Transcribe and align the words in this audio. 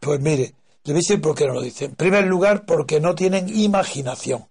Pues 0.00 0.18
mire, 0.20 0.54
le 0.84 0.92
voy 0.92 0.94
a 0.94 1.02
decir 1.02 1.20
por 1.20 1.34
qué 1.34 1.46
no 1.46 1.54
lo 1.54 1.62
dicen. 1.62 1.90
En 1.90 1.96
primer 1.96 2.24
lugar, 2.24 2.64
porque 2.64 3.00
no 3.00 3.14
tienen 3.14 3.48
imaginación. 3.48 4.48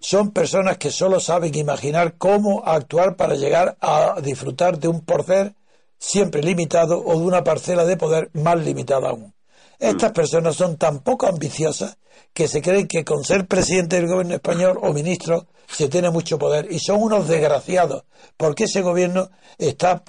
Son 0.00 0.32
personas 0.32 0.76
que 0.76 0.90
solo 0.90 1.18
saben 1.18 1.54
imaginar 1.54 2.18
cómo 2.18 2.62
actuar 2.64 3.16
para 3.16 3.34
llegar 3.34 3.78
a 3.80 4.20
disfrutar 4.22 4.78
de 4.78 4.88
un 4.88 5.00
poder 5.00 5.54
siempre 5.98 6.42
limitado 6.42 7.02
o 7.02 7.18
de 7.18 7.24
una 7.24 7.42
parcela 7.42 7.86
de 7.86 7.96
poder 7.96 8.30
más 8.34 8.58
limitada 8.58 9.08
aún. 9.08 9.34
Estas 9.78 10.12
personas 10.12 10.56
son 10.56 10.76
tan 10.76 11.00
poco 11.00 11.26
ambiciosas 11.26 11.96
que 12.32 12.48
se 12.48 12.60
creen 12.60 12.86
que 12.86 13.04
con 13.04 13.24
ser 13.24 13.46
presidente 13.46 13.96
del 13.96 14.08
gobierno 14.08 14.34
español 14.34 14.78
o 14.82 14.92
ministro 14.92 15.46
se 15.66 15.88
tiene 15.88 16.10
mucho 16.10 16.38
poder 16.38 16.70
y 16.70 16.78
son 16.78 17.02
unos 17.02 17.26
desgraciados 17.26 18.04
porque 18.36 18.64
ese 18.64 18.82
gobierno 18.82 19.30
está 19.58 20.02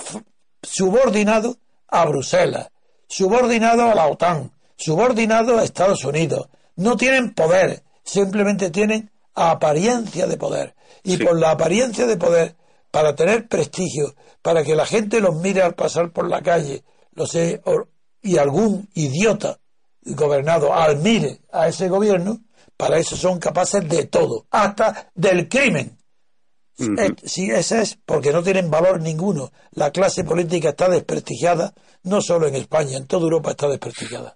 subordinado 0.62 1.58
a 1.88 2.06
Bruselas, 2.06 2.70
subordinado 3.08 3.84
a 3.84 3.96
la 3.96 4.08
OTAN, 4.08 4.52
subordinados 4.84 5.60
a 5.60 5.64
Estados 5.64 6.04
Unidos. 6.04 6.50
No 6.76 6.98
tienen 6.98 7.34
poder, 7.34 7.84
simplemente 8.04 8.70
tienen 8.70 9.12
apariencia 9.34 10.28
de 10.28 10.38
poder. 10.38 10.76
Y 11.04 11.18
por 11.18 11.40
la 11.40 11.52
apariencia 11.52 12.06
de 12.06 12.18
poder, 12.18 12.56
para 12.92 13.16
tener 13.16 13.48
prestigio, 13.48 14.14
para 14.42 14.64
que 14.64 14.76
la 14.76 14.86
gente 14.86 15.22
los 15.22 15.36
mire 15.36 15.62
al 15.62 15.74
pasar 15.74 16.12
por 16.12 16.30
la 16.30 16.42
calle, 16.42 16.84
lo 17.14 17.26
sé, 17.26 17.62
y 18.22 18.38
algún 18.38 18.90
idiota 18.94 19.60
gobernado 20.06 20.74
admire 20.74 21.40
a 21.52 21.70
ese 21.70 21.88
gobierno, 21.88 22.42
para 22.76 22.98
eso 22.98 23.16
son 23.16 23.40
capaces 23.40 23.88
de 23.88 24.06
todo, 24.06 24.48
hasta 24.52 25.12
del 25.16 25.48
crimen. 25.48 25.98
Eh, 26.78 27.16
si 27.24 27.52
ese 27.52 27.84
es 27.84 27.98
porque 28.06 28.34
no 28.34 28.42
tienen 28.42 28.70
valor 28.70 29.00
ninguno. 29.00 29.52
La 29.72 29.92
clase 29.92 30.24
política 30.24 30.70
está 30.70 30.90
desprestigiada, 30.90 31.74
no 32.02 32.20
solo 32.20 32.48
en 32.48 32.56
España, 32.56 32.98
en 32.98 33.06
toda 33.06 33.24
Europa 33.24 33.52
está 33.52 33.68
desprestigiada. 33.70 34.36